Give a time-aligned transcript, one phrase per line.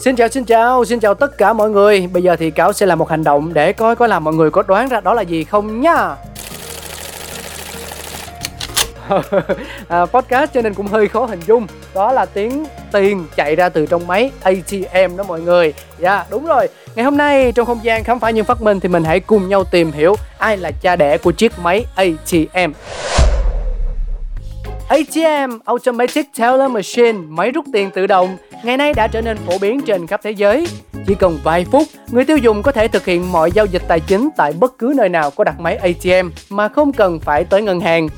[0.00, 2.08] Xin chào xin chào, xin chào tất cả mọi người.
[2.12, 4.50] Bây giờ thì Cáo sẽ làm một hành động để coi có làm mọi người
[4.50, 6.16] có đoán ra đó là gì không nha.
[9.88, 11.66] À, Podcast cho nên cũng hơi khó hình dung.
[11.94, 15.72] Đó là tiếng tiền chạy ra từ trong máy ATM đó mọi người.
[15.98, 16.68] Dạ yeah, đúng rồi.
[16.94, 19.48] Ngày hôm nay trong không gian khám phá những phát minh Thì mình hãy cùng
[19.48, 22.72] nhau tìm hiểu ai là cha đẻ của chiếc máy ATM
[24.90, 29.58] ATM Automatic Teller Machine, máy rút tiền tự động, ngày nay đã trở nên phổ
[29.58, 30.66] biến trên khắp thế giới.
[31.06, 34.00] Chỉ cần vài phút, người tiêu dùng có thể thực hiện mọi giao dịch tài
[34.00, 37.62] chính tại bất cứ nơi nào có đặt máy ATM mà không cần phải tới
[37.62, 38.08] ngân hàng.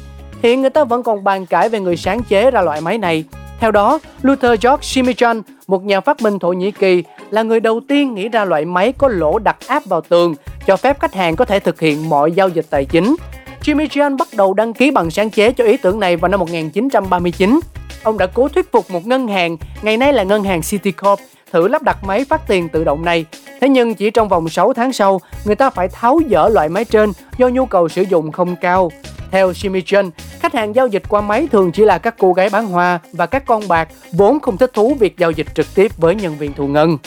[0.43, 3.25] Hiện người ta vẫn còn bàn cãi về người sáng chế ra loại máy này.
[3.61, 7.81] Theo đó, Luther George Simichan, một nhà phát minh Thổ Nhĩ Kỳ, là người đầu
[7.89, 10.35] tiên nghĩ ra loại máy có lỗ đặt áp vào tường,
[10.67, 13.17] cho phép khách hàng có thể thực hiện mọi giao dịch tài chính.
[13.65, 16.41] Jimmy Chan bắt đầu đăng ký bằng sáng chế cho ý tưởng này vào năm
[16.41, 17.61] 1939.
[18.03, 21.21] Ông đã cố thuyết phục một ngân hàng, ngày nay là ngân hàng Citicorp,
[21.53, 23.25] thử lắp đặt máy phát tiền tự động này.
[23.61, 26.85] Thế nhưng chỉ trong vòng 6 tháng sau, người ta phải tháo dỡ loại máy
[26.85, 28.91] trên do nhu cầu sử dụng không cao.
[29.31, 32.67] Theo Jimmy khách hàng giao dịch qua máy thường chỉ là các cô gái bán
[32.67, 36.15] hoa và các con bạc vốn không thích thú việc giao dịch trực tiếp với
[36.15, 36.99] nhân viên thu ngân.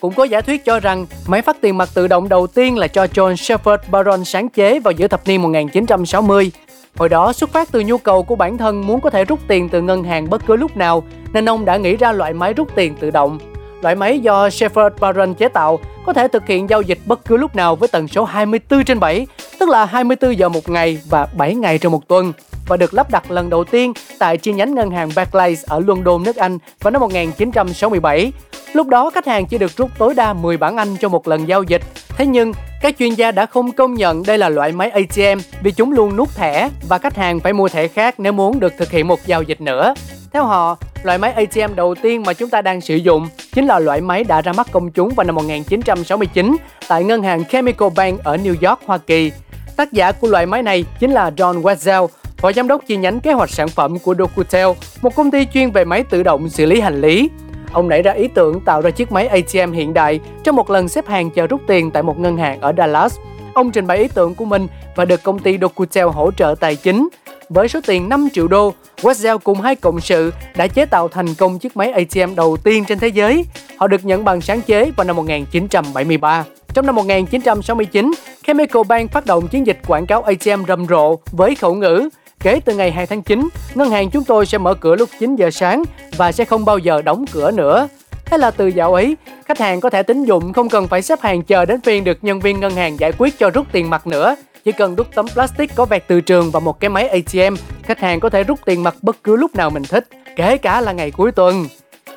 [0.00, 2.86] Cũng có giả thuyết cho rằng máy phát tiền mặt tự động đầu tiên là
[2.86, 6.50] cho John Shepherd Baron sáng chế vào giữa thập niên 1960.
[6.96, 9.68] Hồi đó xuất phát từ nhu cầu của bản thân muốn có thể rút tiền
[9.68, 12.68] từ ngân hàng bất cứ lúc nào, nên ông đã nghĩ ra loại máy rút
[12.74, 13.38] tiền tự động.
[13.82, 17.36] Loại máy do Shepard Barron chế tạo có thể thực hiện giao dịch bất cứ
[17.36, 19.26] lúc nào với tần số 24 trên 7,
[19.58, 22.32] tức là 24 giờ một ngày và 7 ngày trong một tuần
[22.66, 26.22] và được lắp đặt lần đầu tiên tại chi nhánh ngân hàng Barclays ở London,
[26.22, 28.32] nước Anh vào năm 1967.
[28.72, 31.48] Lúc đó khách hàng chỉ được rút tối đa 10 bảng Anh cho một lần
[31.48, 31.82] giao dịch.
[32.08, 32.52] Thế nhưng
[32.82, 36.16] các chuyên gia đã không công nhận đây là loại máy ATM vì chúng luôn
[36.16, 39.26] nút thẻ và khách hàng phải mua thẻ khác nếu muốn được thực hiện một
[39.26, 39.94] giao dịch nữa.
[40.32, 43.78] Theo họ, loại máy ATM đầu tiên mà chúng ta đang sử dụng chính là
[43.78, 46.56] loại máy đã ra mắt công chúng vào năm 1969
[46.88, 49.32] tại ngân hàng Chemical Bank ở New York, Hoa Kỳ.
[49.76, 53.20] Tác giả của loại máy này chính là John Wetzel, phó giám đốc chi nhánh
[53.20, 54.66] kế hoạch sản phẩm của Docutel,
[55.02, 57.30] một công ty chuyên về máy tự động xử lý hành lý.
[57.72, 60.88] Ông nảy ra ý tưởng tạo ra chiếc máy ATM hiện đại trong một lần
[60.88, 63.18] xếp hàng chờ rút tiền tại một ngân hàng ở Dallas.
[63.54, 64.66] Ông trình bày ý tưởng của mình
[64.96, 67.08] và được công ty Docutel hỗ trợ tài chính.
[67.48, 68.72] Với số tiền 5 triệu đô,
[69.02, 72.84] Westzel cùng hai cộng sự đã chế tạo thành công chiếc máy ATM đầu tiên
[72.84, 73.44] trên thế giới.
[73.76, 76.44] Họ được nhận bằng sáng chế vào năm 1973.
[76.74, 78.12] Trong năm 1969,
[78.46, 82.08] Chemical Bank phát động chiến dịch quảng cáo ATM rầm rộ với khẩu ngữ
[82.42, 85.36] Kể từ ngày 2 tháng 9, ngân hàng chúng tôi sẽ mở cửa lúc 9
[85.36, 85.82] giờ sáng
[86.16, 87.88] và sẽ không bao giờ đóng cửa nữa.
[88.24, 91.20] Thế là từ dạo ấy, khách hàng có thể tín dụng không cần phải xếp
[91.20, 94.06] hàng chờ đến phiên được nhân viên ngân hàng giải quyết cho rút tiền mặt
[94.06, 94.36] nữa.
[94.64, 98.00] Chỉ cần đút tấm plastic có vẹt từ trường và một cái máy ATM, khách
[98.00, 100.92] hàng có thể rút tiền mặt bất cứ lúc nào mình thích, kể cả là
[100.92, 101.66] ngày cuối tuần.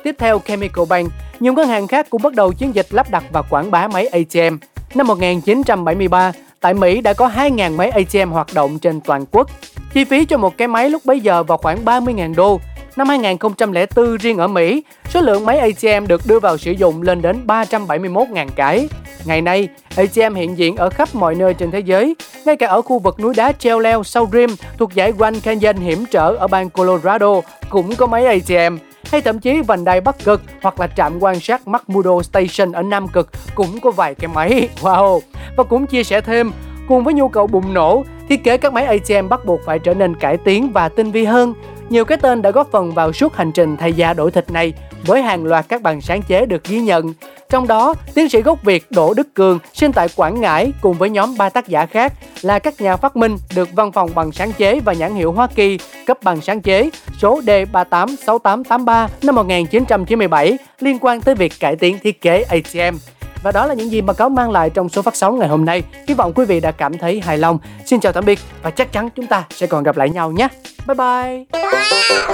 [0.02, 3.24] Tiếp theo Chemical Bank, nhiều ngân hàng khác cũng bắt đầu chiến dịch lắp đặt
[3.32, 4.56] và quảng bá máy ATM.
[4.94, 9.50] Năm 1973, tại Mỹ đã có 2.000 máy ATM hoạt động trên toàn quốc.
[9.92, 12.60] Chi phí cho một cái máy lúc bấy giờ vào khoảng 30.000 đô.
[12.96, 17.22] Năm 2004 riêng ở Mỹ, số lượng máy ATM được đưa vào sử dụng lên
[17.22, 18.88] đến 371.000 cái.
[19.24, 22.82] Ngày nay, ATM hiện diện ở khắp mọi nơi trên thế giới, ngay cả ở
[22.82, 26.46] khu vực núi đá treo leo sau Rim thuộc dãy Grand Canyon hiểm trở ở
[26.46, 28.76] bang Colorado cũng có máy ATM
[29.10, 32.82] hay thậm chí vành đai Bắc Cực hoặc là trạm quan sát McMurdo Station ở
[32.82, 34.68] Nam Cực cũng có vài cái máy.
[34.80, 35.20] Wow!
[35.56, 36.52] Và cũng chia sẻ thêm,
[36.88, 39.94] cùng với nhu cầu bùng nổ, thiết kế các máy ATM bắt buộc phải trở
[39.94, 41.54] nên cải tiến và tinh vi hơn.
[41.88, 44.72] Nhiều cái tên đã góp phần vào suốt hành trình thay da đổi thịt này
[45.06, 47.14] với hàng loạt các bằng sáng chế được ghi nhận.
[47.48, 51.10] Trong đó, tiến sĩ gốc Việt Đỗ Đức Cường sinh tại Quảng Ngãi cùng với
[51.10, 52.12] nhóm ba tác giả khác
[52.42, 55.46] là các nhà phát minh được Văn phòng bằng sáng chế và nhãn hiệu Hoa
[55.46, 61.98] Kỳ cấp bằng sáng chế số D386883 năm 1997 liên quan tới việc cải tiến
[62.02, 62.96] thiết kế ATM.
[63.42, 65.64] Và đó là những gì mà cáo mang lại trong số phát sóng ngày hôm
[65.64, 65.82] nay.
[66.08, 67.58] Hy vọng quý vị đã cảm thấy hài lòng.
[67.86, 70.48] Xin chào tạm biệt và chắc chắn chúng ta sẽ còn gặp lại nhau nhé.
[70.86, 71.60] Bye bye.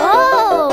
[0.03, 0.73] Oh,